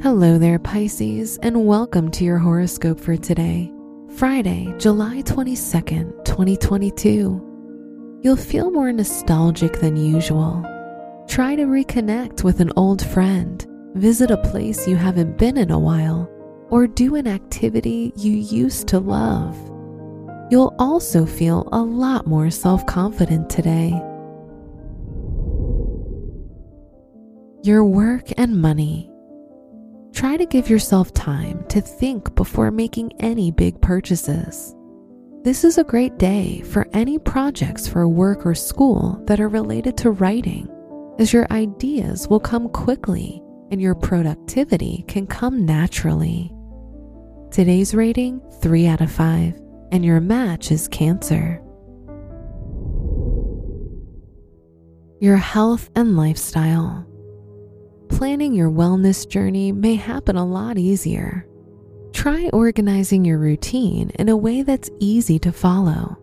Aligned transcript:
Hello 0.00 0.38
there, 0.38 0.60
Pisces, 0.60 1.38
and 1.42 1.66
welcome 1.66 2.08
to 2.12 2.22
your 2.22 2.38
horoscope 2.38 3.00
for 3.00 3.16
today, 3.16 3.72
Friday, 4.14 4.72
July 4.78 5.22
22nd, 5.22 6.24
2022. 6.24 8.20
You'll 8.22 8.36
feel 8.36 8.70
more 8.70 8.92
nostalgic 8.92 9.80
than 9.80 9.96
usual. 9.96 10.64
Try 11.26 11.56
to 11.56 11.64
reconnect 11.64 12.44
with 12.44 12.60
an 12.60 12.70
old 12.76 13.04
friend, 13.04 13.66
visit 13.94 14.30
a 14.30 14.36
place 14.36 14.86
you 14.86 14.94
haven't 14.94 15.36
been 15.36 15.56
in 15.56 15.72
a 15.72 15.78
while, 15.80 16.30
or 16.70 16.86
do 16.86 17.16
an 17.16 17.26
activity 17.26 18.12
you 18.14 18.34
used 18.34 18.86
to 18.88 19.00
love. 19.00 19.56
You'll 20.48 20.76
also 20.78 21.26
feel 21.26 21.68
a 21.72 21.82
lot 21.82 22.24
more 22.24 22.50
self 22.50 22.86
confident 22.86 23.50
today. 23.50 23.90
Your 27.64 27.84
work 27.84 28.28
and 28.38 28.62
money. 28.62 29.10
Try 30.18 30.36
to 30.36 30.46
give 30.46 30.68
yourself 30.68 31.14
time 31.14 31.64
to 31.68 31.80
think 31.80 32.34
before 32.34 32.72
making 32.72 33.12
any 33.20 33.52
big 33.52 33.80
purchases. 33.80 34.74
This 35.44 35.62
is 35.62 35.78
a 35.78 35.84
great 35.84 36.18
day 36.18 36.60
for 36.62 36.88
any 36.92 37.20
projects 37.20 37.86
for 37.86 38.08
work 38.08 38.44
or 38.44 38.56
school 38.56 39.22
that 39.28 39.38
are 39.38 39.46
related 39.46 39.96
to 39.98 40.10
writing, 40.10 40.68
as 41.20 41.32
your 41.32 41.46
ideas 41.52 42.26
will 42.26 42.40
come 42.40 42.68
quickly 42.70 43.40
and 43.70 43.80
your 43.80 43.94
productivity 43.94 45.04
can 45.06 45.24
come 45.24 45.64
naturally. 45.64 46.52
Today's 47.52 47.94
rating 47.94 48.40
3 48.60 48.88
out 48.88 49.00
of 49.00 49.12
5, 49.12 49.54
and 49.92 50.04
your 50.04 50.18
match 50.18 50.72
is 50.72 50.88
Cancer. 50.88 51.62
Your 55.20 55.36
health 55.36 55.90
and 55.94 56.16
lifestyle 56.16 57.06
planning 58.18 58.52
your 58.52 58.68
wellness 58.68 59.28
journey 59.28 59.70
may 59.70 59.94
happen 59.94 60.34
a 60.34 60.44
lot 60.44 60.76
easier. 60.76 61.46
Try 62.12 62.50
organizing 62.52 63.24
your 63.24 63.38
routine 63.38 64.10
in 64.18 64.28
a 64.28 64.36
way 64.36 64.62
that's 64.62 64.90
easy 64.98 65.38
to 65.38 65.52
follow. 65.52 66.18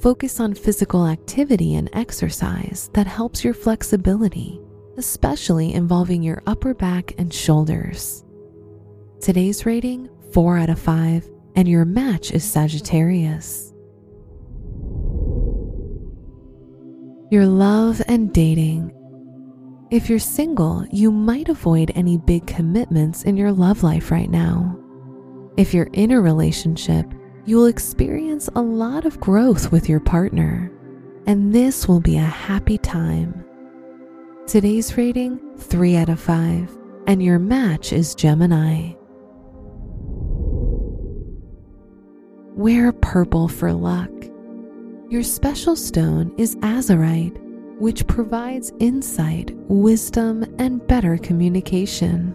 Focus 0.00 0.40
on 0.40 0.54
physical 0.54 1.06
activity 1.06 1.74
and 1.74 1.90
exercise 1.92 2.88
that 2.94 3.06
helps 3.06 3.44
your 3.44 3.52
flexibility, 3.52 4.58
especially 4.96 5.74
involving 5.74 6.22
your 6.22 6.42
upper 6.46 6.72
back 6.72 7.12
and 7.18 7.30
shoulders. 7.30 8.24
Today's 9.20 9.66
rating 9.66 10.08
4 10.32 10.56
out 10.56 10.70
of 10.70 10.78
5, 10.78 11.28
and 11.56 11.68
your 11.68 11.84
match 11.84 12.30
is 12.30 12.42
Sagittarius. 12.42 13.74
Your 17.30 17.44
love 17.44 18.00
and 18.08 18.32
dating 18.32 18.94
if 19.92 20.08
you're 20.08 20.18
single, 20.18 20.86
you 20.90 21.12
might 21.12 21.50
avoid 21.50 21.92
any 21.94 22.16
big 22.16 22.46
commitments 22.46 23.24
in 23.24 23.36
your 23.36 23.52
love 23.52 23.82
life 23.82 24.10
right 24.10 24.30
now. 24.30 24.74
If 25.58 25.74
you're 25.74 25.90
in 25.92 26.12
a 26.12 26.20
relationship, 26.20 27.04
you 27.44 27.58
will 27.58 27.66
experience 27.66 28.48
a 28.56 28.62
lot 28.62 29.04
of 29.04 29.20
growth 29.20 29.70
with 29.70 29.90
your 29.90 30.00
partner, 30.00 30.72
and 31.26 31.54
this 31.54 31.86
will 31.88 32.00
be 32.00 32.16
a 32.16 32.22
happy 32.22 32.78
time. 32.78 33.44
Today's 34.46 34.96
rating 34.96 35.38
3 35.58 35.96
out 35.96 36.08
of 36.08 36.18
5, 36.20 36.74
and 37.06 37.22
your 37.22 37.38
match 37.38 37.92
is 37.92 38.14
Gemini. 38.14 38.94
Wear 42.54 42.92
purple 42.92 43.46
for 43.46 43.74
luck. 43.74 44.10
Your 45.10 45.22
special 45.22 45.76
stone 45.76 46.32
is 46.38 46.56
azurite 46.56 47.51
which 47.82 48.06
provides 48.06 48.72
insight, 48.78 49.50
wisdom, 49.66 50.44
and 50.60 50.86
better 50.86 51.18
communication. 51.18 52.32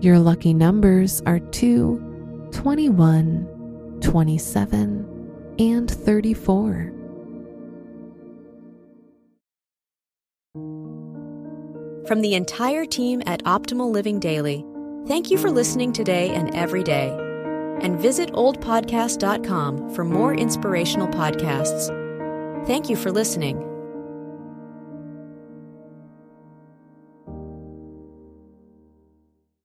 Your 0.00 0.18
lucky 0.18 0.54
numbers 0.54 1.20
are 1.26 1.38
2, 1.38 2.48
21, 2.50 3.98
27, 4.00 5.54
and 5.58 5.90
34. 5.90 6.92
From 12.06 12.22
the 12.22 12.32
entire 12.34 12.86
team 12.86 13.22
at 13.26 13.44
Optimal 13.44 13.90
Living 13.90 14.18
Daily, 14.18 14.64
thank 15.06 15.30
you 15.30 15.36
for 15.36 15.50
listening 15.50 15.92
today 15.92 16.30
and 16.30 16.54
every 16.54 16.82
day. 16.82 17.10
And 17.82 18.00
visit 18.00 18.32
oldpodcast.com 18.32 19.94
for 19.94 20.04
more 20.04 20.32
inspirational 20.32 21.08
podcasts. 21.08 21.94
Thank 22.66 22.88
you 22.88 22.96
for 22.96 23.12
listening. 23.12 23.73